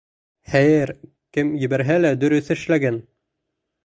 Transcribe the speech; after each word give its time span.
Хәйер, 0.51 0.91
кем 1.37 1.51
ебәрһә 1.65 1.97
лә 2.05 2.13
дөрөҫ 2.23 2.49
эшләгән! 2.57 2.99